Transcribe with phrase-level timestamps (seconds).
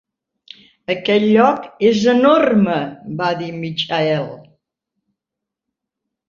[0.93, 2.79] "Aquest lloc és enorme!",
[3.21, 4.27] va dir en Michael.